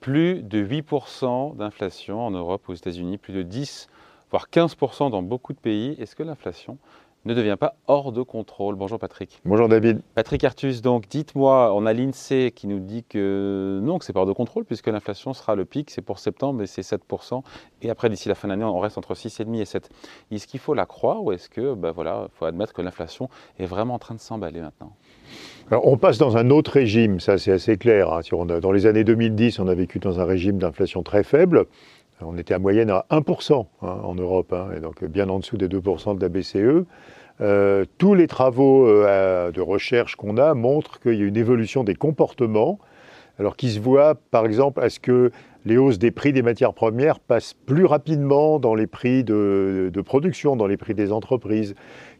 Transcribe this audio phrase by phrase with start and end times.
[0.00, 3.88] plus de 8% d'inflation en Europe, aux États-Unis, plus de 10,
[4.30, 5.96] voire 15% dans beaucoup de pays.
[5.98, 6.78] Est-ce que l'inflation
[7.24, 9.40] ne devient pas hors de contrôle Bonjour Patrick.
[9.44, 10.00] Bonjour David.
[10.14, 14.20] Patrick Artus, donc dites-moi, on a l'INSEE qui nous dit que non, que c'est pas
[14.20, 17.42] hors de contrôle puisque l'inflation sera le pic, c'est pour septembre et c'est 7%.
[17.82, 19.90] Et après, d'ici la fin de l'année, on reste entre 6,5 et 7.
[20.30, 23.28] Est-ce qu'il faut la croire ou est-ce que, ben voilà, faut admettre que l'inflation
[23.58, 24.92] est vraiment en train de s'emballer maintenant?
[25.70, 28.10] Alors, on passe dans un autre régime, ça c'est assez clair.
[28.10, 28.20] Hein.
[28.60, 31.66] dans les années 2010, on a vécu dans un régime d'inflation très faible.
[32.20, 35.56] On était à moyenne à 1% hein, en Europe, hein, et donc bien en dessous
[35.56, 36.84] des 2% de la BCE.
[37.40, 41.84] Euh, tous les travaux euh, de recherche qu'on a montrent qu'il y a une évolution
[41.84, 42.78] des comportements,
[43.38, 45.30] alors qui se voit par exemple à ce que
[45.64, 50.56] les hausses des prix des matières premières passent plus rapidement dans les prix de production,
[50.56, 51.74] dans les prix des entreprises,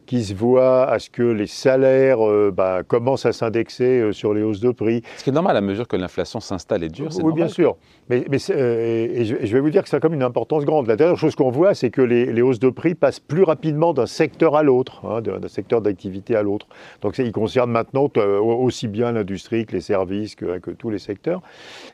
[0.09, 4.33] qui se voit à ce que les salaires euh, bah, commencent à s'indexer euh, sur
[4.33, 5.03] les hausses de prix.
[5.17, 7.77] Ce qui est normal à mesure que l'inflation s'installe et dure, c'est Oui, bien sûr.
[8.09, 10.87] Mais, euh, je, vais vous dire que ça a comme une importance grande.
[10.87, 14.07] La dernière chose qu'on voit, c'est que les, hausses de prix passent plus rapidement d'un
[14.07, 16.65] secteur à l'autre, hein, d'un secteur d'activité à l'autre.
[17.03, 20.97] Donc ça, il concerne maintenant aussi bien l'industrie que les services, que, que, tous les
[20.97, 21.43] secteurs.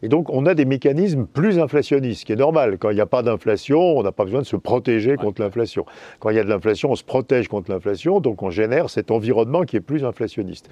[0.04, 2.78] Et donc on a des mécanismes plus inflationnistes, ce qui est normal.
[2.78, 5.86] Quand il n'y a pas d'inflation, on n'a pas besoin de se protéger contre l'inflation.
[6.22, 9.12] Quand il y a de l'inflation, on se protège contre l'inflation donc on génère cet
[9.12, 10.70] environnement qui est plus inflationniste.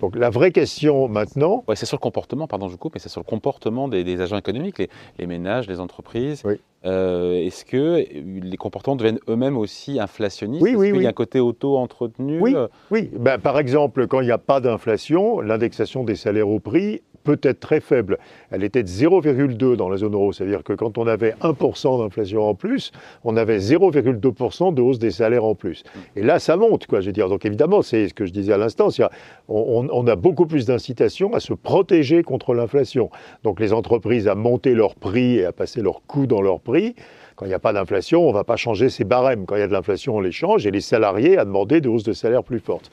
[0.00, 1.64] Donc la vraie question maintenant...
[1.68, 4.20] Ouais, c'est sur le comportement, pardon je vous coupe, mais c'est sur le comportement des,
[4.20, 4.82] agents économiques,
[5.18, 6.42] les, ménages, les entreprises.
[6.84, 10.62] Euh, est-ce que les comportements deviennent eux-mêmes aussi inflationnistes?
[10.62, 10.98] Oui, oui, oui.
[10.98, 12.40] Il y a un côté auto-entretenu?
[12.40, 12.54] Oui,
[12.90, 13.10] oui.
[13.18, 17.38] Ben, par exemple, quand il n'y a pas d'inflation, l'indexation des salaires au prix peut
[17.42, 18.18] être très faible.
[18.50, 22.48] Elle était de 0,2 dans la zone euro, c'est-à-dire que quand on avait 1% d'inflation
[22.48, 22.92] en plus,
[23.24, 25.82] on avait 0,2% de hausse des salaires en plus.
[26.14, 27.28] Et là, ça monte, quoi, je veux dire.
[27.28, 28.88] Donc évidemment, c'est ce que je disais à l'instant,
[29.48, 33.10] on, on, a beaucoup plus d'incitation à se protéger contre l'inflation.
[33.42, 36.94] Donc les entreprises à monter leurs prix et à passer leurs coûts dans leurs prix.
[37.36, 39.44] Quand il n'y a pas d'inflation, on ne va pas changer ses barèmes.
[39.44, 41.88] Quand il y a de l'inflation, on les change et les salariés à demander des
[41.88, 42.90] hausses de salaire plus fortes.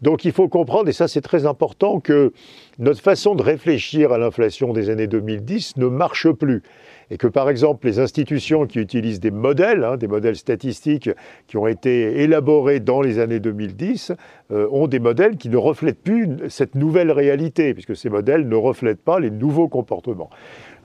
[0.00, 2.32] Donc il faut comprendre, et ça c'est très important, que
[2.78, 6.62] notre façon de réfléchir à l'inflation des années 2010 ne marche plus.
[7.10, 11.10] Et que par exemple les institutions qui utilisent des modèles, hein, des modèles statistiques
[11.46, 14.12] qui ont été élaborés dans les années 2010,
[14.52, 18.56] euh, ont des modèles qui ne reflètent plus cette nouvelle réalité, puisque ces modèles ne
[18.56, 20.30] reflètent pas les nouveaux comportements.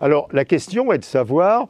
[0.02, 1.70] Alors la question est de savoir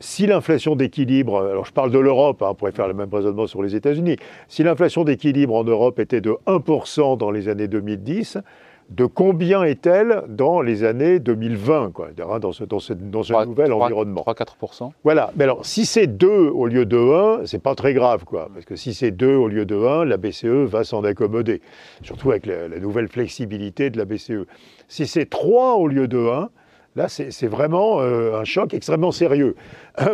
[0.00, 3.46] si l'inflation d'équilibre, alors je parle de l'Europe, hein, on pourrait faire le même raisonnement
[3.46, 4.16] sur les États-Unis,
[4.48, 8.38] si l'inflation d'équilibre en Europe était de 1% dans les années 2010,
[8.90, 13.72] de combien est-elle dans les années 2020, quoi, dans ce, dans ce, dans ce nouvel
[13.72, 14.22] environnement?
[14.24, 18.24] 3-4% Voilà, mais alors si c'est 2 au lieu de 1, c'est pas très grave,
[18.24, 21.62] quoi, parce que si c'est 2 au lieu de 1, la BCE va s'en accommoder,
[22.02, 24.46] surtout avec la, la, nouvelle flexibilité de la BCE.
[24.86, 26.48] Si c'est 3 au lieu de 1,
[26.96, 29.54] Là, c'est vraiment euh, un choc extrêmement sérieux.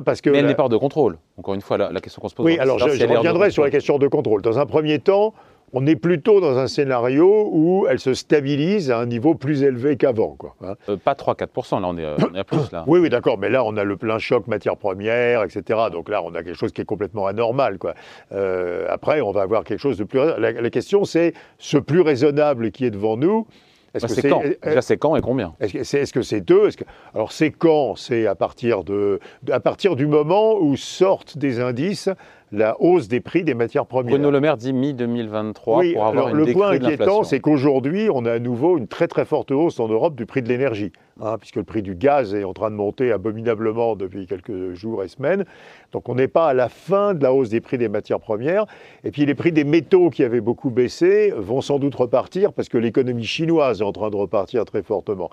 [0.04, 1.16] Parce que Mais elle n'est pas de contrôle.
[1.38, 2.44] Encore une fois, la, question qu'on se pose.
[2.44, 4.42] Oui, alors je, reviendrai sur la question de contrôle.
[4.42, 5.32] Dans un premier temps,
[5.72, 9.96] on est plutôt dans un scénario où elle se stabilise à un niveau plus élevé
[9.96, 10.36] qu'avant.
[10.62, 10.74] Hein.
[10.88, 12.70] Euh, pas 3-4%, là on est, on est, à plus.
[12.72, 12.84] Là.
[12.88, 15.80] oui, oui, d'accord, mais là on a le plein choc matières premières, etc.
[15.90, 17.78] Donc là on a quelque chose qui est complètement anormal.
[17.78, 17.94] Quoi.
[18.32, 20.20] Euh, après, on va avoir quelque chose de plus...
[20.38, 23.46] la question c'est ce plus raisonnable qui est devant nous,
[23.94, 25.54] est-ce que c'est quand Déjà, c'est quand et combien?
[25.60, 26.68] Est-ce que c'est deux?
[27.14, 27.96] Alors, c'est quand?
[27.96, 29.20] C'est à, partir de,
[29.50, 32.08] à partir du moment où sortent des indices
[32.52, 34.12] la hausse des prix des matières premières.
[34.12, 38.26] Bruno Le Maire dit mi-2023 oui, pour avoir alors, Le point inquiétant, c'est qu'aujourd'hui, on
[38.26, 41.38] a à nouveau une très très forte hausse en Europe du prix de l'énergie, hein,
[41.38, 45.08] puisque le prix du gaz est en train de monter abominablement depuis quelques jours et
[45.08, 45.46] semaines.
[45.92, 48.66] Donc on n'est pas à la fin de la hausse des prix des matières premières.
[49.02, 52.68] Et puis les prix des métaux qui avaient beaucoup baissé vont sans doute repartir, parce
[52.68, 55.30] que l'économie chinoise est en train de repartir très fortement.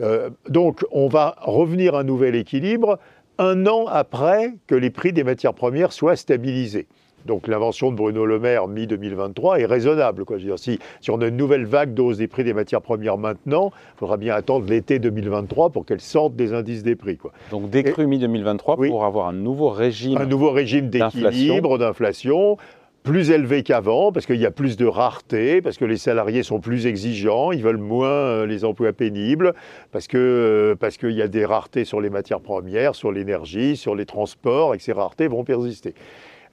[0.00, 2.98] Euh, donc on va revenir à un nouvel équilibre
[3.38, 6.86] un an après que les prix des matières premières soient stabilisés.
[7.26, 10.24] Donc l'invention de Bruno Le Maire mi-2023 est raisonnable.
[10.24, 10.36] Quoi.
[10.36, 12.82] Je veux dire, si, si, on a une nouvelle vague d'hausse des prix des matières
[12.82, 17.16] premières maintenant, il faudra bien attendre l'été 2023 pour qu'elles sortent des indices des prix.
[17.16, 17.32] Quoi.
[17.50, 22.58] Donc décru mi-2023 pour avoir un nouveau régime Un nouveau régime d'équilibre, d'inflation
[23.04, 26.58] plus élevé qu'avant, parce qu'il y a plus de rareté, parce que les salariés sont
[26.58, 29.54] plus exigeants, ils veulent moins euh, les emplois pénibles,
[29.92, 33.76] parce que euh, parce qu'il y a des raretés sur les matières premières, sur l'énergie,
[33.76, 35.94] sur les transports, et que ces raretés vont persister.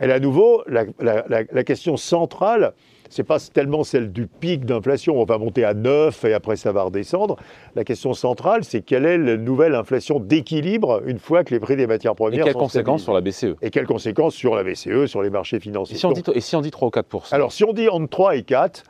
[0.02, 2.74] Et à nouveau, la, la question centrale,
[3.12, 6.72] c'est pas tellement celle du pic d'inflation, on va monter à 9 et après ça
[6.72, 7.36] va redescendre.
[7.76, 11.76] La question centrale, c'est quelle est la nouvelle inflation d'équilibre une fois que les prix
[11.76, 15.06] des matières premières et quelles conséquences sur la BCE Et quelles conséquences sur la BCE,
[15.06, 15.96] sur les marchés financiers?
[15.96, 17.90] Et si on dit, et si on dit 3 ou 4 Alors si on dit
[17.90, 18.84] entre 3 et 4,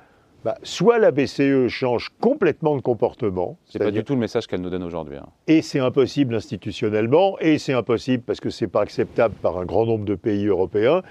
[0.44, 3.58] bah, soit la BCE change complètement de comportement.
[3.66, 5.18] C'est pas du tout le message qu'elle nous donne aujourd'hui.
[5.18, 5.28] hein.
[5.48, 9.86] Et c'est impossible institutionnellement, et c'est impossible parce que c'est pas acceptable par un grand
[9.86, 11.02] nombre de pays européens.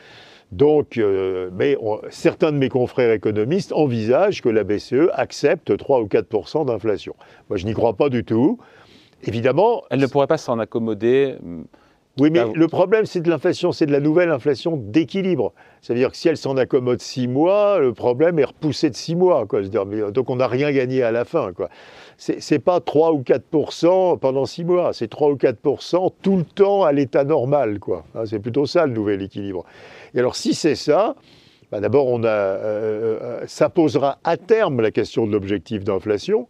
[0.52, 1.76] Donc, euh, mais
[2.10, 7.14] certains de mes confrères économistes envisagent que la BCE accepte 3 ou 4% d'inflation.
[7.48, 8.58] Moi, je n'y crois pas du tout.
[9.22, 11.36] Évidemment, Elle ne pourrait pas s'en accommoder.
[12.20, 15.52] Oui, mais Ah, vous- le problème, c'est de l'inflation, c'est de la nouvelle inflation d'équilibre.
[15.80, 19.46] C'est-à-dire que si elle s'en accommode six mois, le problème est repoussé de six mois.
[19.46, 19.60] Quoi.
[19.62, 21.52] Euh, donc on n'a rien gagné à la fin.
[21.52, 21.68] Quoi.
[22.18, 26.84] C'est, pas 3 ou 4% pendant six mois, c'est 3 ou 4% tout le temps
[26.84, 27.78] à l'état normal.
[27.78, 28.04] Quoi.
[28.14, 29.64] Hein, c'est plutôt ça le nouvel équilibre.
[30.14, 31.14] Et alors si c'est ça,
[31.72, 36.46] bah, d'abord on a, euh, euh, ça posera à terme la question de l'objectif d'inflation.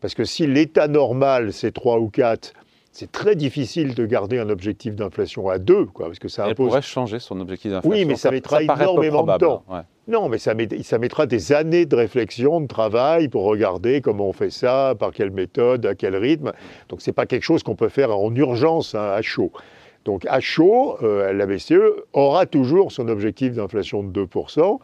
[0.00, 2.52] Parce que si l'état normal, c'est 3 ou 4,
[2.94, 6.52] c'est très difficile de garder un objectif d'inflation à 2, quoi, parce que ça Elle
[6.52, 6.68] impose...
[6.68, 7.90] pourrait changer son objectif d'inflation.
[7.90, 9.64] Oui, mais ça mettra énormément de temps.
[9.68, 9.80] ouais.
[10.06, 14.28] Non, mais ça, met- ça mettra des années de réflexion, de travail pour regarder comment
[14.28, 16.52] on fait ça, par quelle méthode, à quel rythme.
[16.88, 19.50] Donc c'est pas quelque chose qu'on peut faire en urgence, hein, à chaud.
[20.04, 21.72] Donc à chaud, euh, la BCE
[22.12, 24.78] aura toujours son objectif d'inflation de 2%.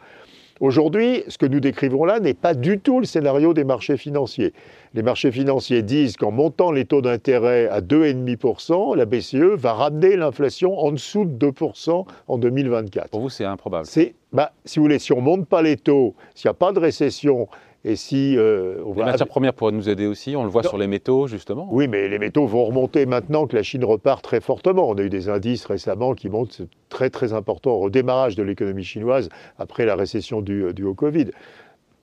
[0.61, 4.53] Aujourd'hui, ce que nous décrivons là n'est pas du tout le scénario des marchés financiers.
[4.93, 10.15] Les marchés financiers disent qu'en montant les taux d'intérêt à 2,5%, la BCE va ramener
[10.15, 13.09] l'inflation en dessous de 2% en 2024.
[13.09, 13.87] Pour vous, c'est improbable.
[13.87, 16.53] C'est, bah, si vous voulez, si on ne monte pas les taux, s'il n'y a
[16.53, 17.47] pas de récession,
[17.83, 20.35] et si euh, on Les matières premières pourraient nous aider aussi.
[20.35, 20.69] On le voit Non.
[20.69, 21.67] sur les métaux, justement.
[21.71, 24.87] Oui, mais les métaux vont remonter maintenant que la Chine repart très fortement.
[24.87, 26.67] On a eu des indices récemment qui montrent c'est
[27.09, 31.31] très important au redémarrage de l'économie chinoise après la récession du, du haut Covid.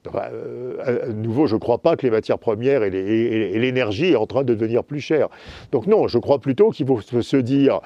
[0.07, 2.89] Enfin, euh, à nouveau, je ne crois pas que les matières premières et
[3.59, 5.27] l'énergie est en train de devenir plus chères.
[5.71, 7.81] Donc non, je crois plutôt qu'il faut se dire,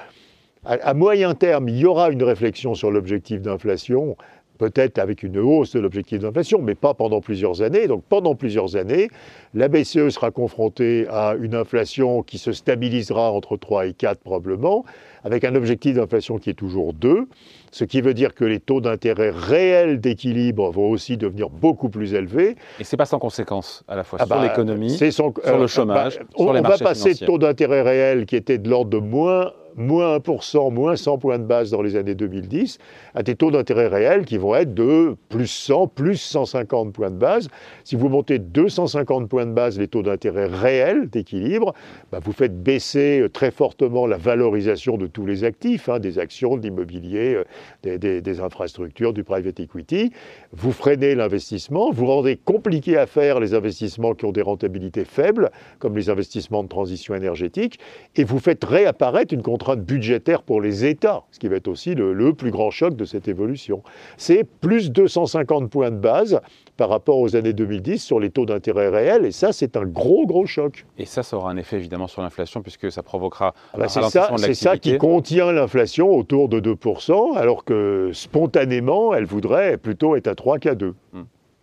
[0.64, 4.16] à moyen terme, il y aura une réflexion sur l'objectif d'inflation,
[4.58, 7.86] peut-être avec une hausse de l'objectif d'inflation, mais pas pendant plusieurs années.
[7.86, 9.08] Donc pendant plusieurs années,
[9.52, 14.84] la BCE sera confrontée à une inflation qui se stabilisera entre 3 et 4 probablement,
[15.24, 17.26] avec un objectif d'inflation qui est toujours 2,
[17.70, 22.14] ce qui veut dire que les taux d'intérêt réels d'équilibre vont aussi devenir beaucoup plus
[22.14, 22.56] élevés.
[22.78, 24.90] Et c'est pas sans conséquence, à la fois Ah sur bah, l'économie.
[24.90, 28.36] sur le chômage, bah, sur on, les on va passer de taux d'intérêt réel qui
[28.36, 32.14] était de l'ordre de moins, moins 1%, moins 100 points de base dans les années
[32.14, 32.78] 2010,
[33.14, 37.16] à des taux d'intérêt réels qui vont être de plus 100, plus 150 points de
[37.16, 37.48] base.
[37.82, 41.74] Si vous montez de 250 points de base les taux d'intérêt réels d'équilibre,
[42.12, 46.18] bah, vous faites baisser euh, très fortement la valorisation de tous les actifs, hein, des
[46.18, 47.44] actions, de l'immobilier, euh,
[47.82, 50.12] des, des- des infrastructures, du private equity.
[50.52, 55.50] Vous freinez l'investissement, vous rendez compliqué à faire les investissements qui ont des rentabilités faibles,
[55.78, 57.78] comme les investissements de transition énergétique,
[58.16, 61.94] et vous faites réapparaître une contrainte budgétaire pour les États, ce qui va être aussi
[61.94, 63.82] le, le plus grand choc de cette évolution.
[64.16, 66.40] C'est plus 250 points de base
[66.76, 70.26] par rapport aux années 2010 sur les taux d'intérêt réels, et ça, c'est un gros,
[70.26, 70.86] gros choc.
[70.98, 73.88] Et ça, ça aura un effet évidemment sur l'inflation, puisque ça provoquera Ah bah, un
[73.88, 80.16] ralentissement c'est ça qui contient l'inflation autour de 2%, alors que spontanément, elle voudrait plutôt
[80.16, 80.94] être à 3 qu'à 2.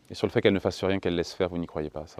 [0.10, 2.04] Et sur le fait qu'elle ne fasse rien, qu'elle laisse faire, vous n'y croyez pas,
[2.06, 2.18] ça?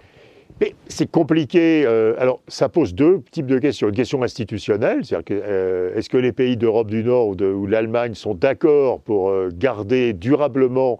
[0.88, 1.84] C'est compliqué.
[1.86, 3.88] euh, alors, ça pose deux types de questions.
[3.88, 8.14] Une question institutionnelle, c'est-à-dire que, euh, est-ce que les pays d'Europe du Nord ou, l'Allemagne
[8.14, 10.98] sont d'accord pour euh, garder durablement,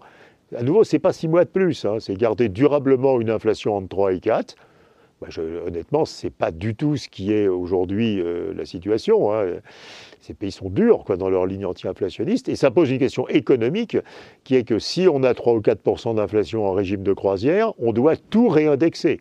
[0.55, 3.87] à nouveau, c'est pas six mois de plus, hein, c'est garder durablement une inflation entre
[3.89, 4.55] 3 et 4
[5.21, 5.27] Bah,
[5.65, 8.21] honnêtement, ce n'est pas du tout ce qui est aujourd'hui
[8.55, 9.33] la situation.
[9.33, 9.45] hein.
[10.21, 12.49] Ces pays sont durs dans leur ligne anti-inflationniste.
[12.49, 13.97] Et ça pose une question économique
[14.43, 17.91] qui est que si on a 3 ou 4% d'inflation en régime de croisière, on
[17.93, 19.19] doit tout réindexer.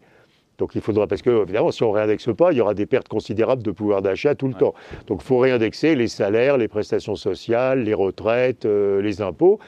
[0.58, 2.86] Donc il faudra, parce que évidemment, si on ne réindexe pas, il y aura des
[2.86, 4.60] pertes considérables de pouvoir d'achat tout le Ouais.
[4.60, 4.74] temps.
[5.06, 9.58] Donc il faut réindexer les salaires, les prestations sociales, les retraites, euh, les impôts.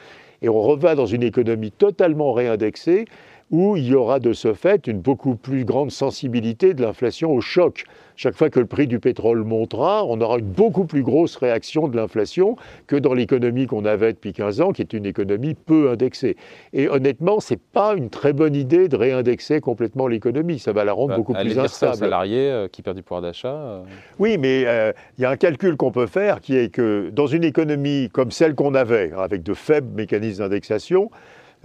[0.42, 3.06] Et on revient dans une économie totalement réindexée
[3.54, 7.40] où il y aura de ce fait une beaucoup plus grande sensibilité de l'inflation au
[7.40, 7.84] choc.
[8.16, 11.86] Chaque fois que le prix du pétrole montera, on aura une beaucoup plus grosse réaction
[11.86, 12.56] de l'inflation
[12.88, 16.36] que dans l'économie qu'on avait depuis 15 ans, qui est une économie peu indexée.
[16.72, 20.58] Et honnêtement, ce n'est pas une très bonne idée de réindexer complètement l'économie.
[20.58, 21.94] Ça va la rendre Bah, beaucoup plus instable.
[21.96, 23.54] salariés euh, qui perdent du pouvoir d'achat.
[23.54, 23.82] euh,
[24.18, 27.28] Oui, mais euh, il y a un calcul qu'on peut faire qui est que dans
[27.28, 31.08] une économie comme celle qu'on avait, avec de faibles mécanismes d'indexation,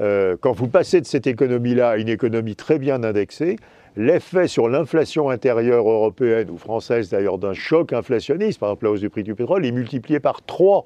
[0.01, 3.57] euh, quand vous passez de cette économie-là à une économie très bien indexée,
[3.95, 9.01] l'effet sur l'inflation intérieure européenne ou française d'ailleurs d'un choc inflationniste, par exemple la hausse
[9.01, 10.85] du prix du pétrole, est multiplié par 3.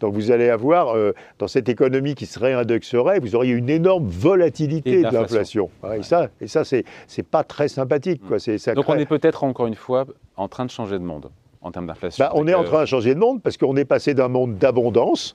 [0.00, 4.06] Donc vous allez avoir, euh, dans cette économie qui se réindexerait, vous auriez une énorme
[4.06, 5.20] Et volatilité de d'inflation.
[5.22, 5.70] l'inflation.
[5.82, 8.22] Ouais, Et ça, et ça c'est c'est pas très sympathique.
[8.26, 8.38] Quoi.
[8.38, 11.30] Ça Donc on est peut-être encore une fois en train de changer de monde
[11.62, 12.24] en termes d'inflation.
[12.24, 14.56] Bah, on est en train de changer de monde parce qu'on est passé d'un monde
[14.56, 15.34] d'abondance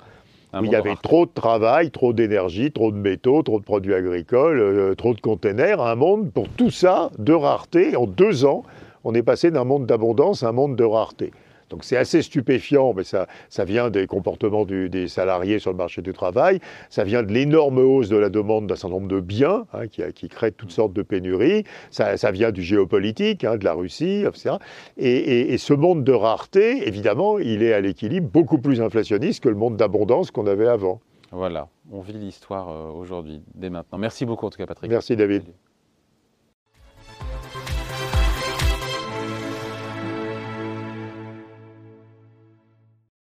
[0.63, 4.59] il y avait trop de travail, trop d'énergie, trop de métaux, trop de produits agricoles,
[4.59, 7.95] euh, trop de containers, un monde pour tout ça de rareté.
[7.95, 8.63] En deux ans,
[9.03, 11.31] on est passé d'un monde d'abondance à un monde de rareté.
[11.69, 16.01] Donc c'est assez stupéfiant, mais ça, ça vient des comportements des salariés sur le marché
[16.01, 19.65] du travail, ça vient de l'énorme hausse de la demande d'un certain nombre de biens
[19.73, 23.65] hein, qui, qui, crée toutes sortes de pénuries, ça, ça vient du géopolitique, hein, de
[23.65, 24.57] la Russie, etc.
[24.97, 29.49] Et, et, ce monde de rareté, évidemment, il est à l'équilibre beaucoup plus inflationniste que
[29.49, 31.01] le monde d'abondance qu'on avait avant.
[31.31, 33.97] Voilà, on vit l'histoire euh, aujourd'hui, dès maintenant.
[33.97, 34.89] Merci beaucoup en tout cas Patrick.
[34.89, 35.43] Merci David.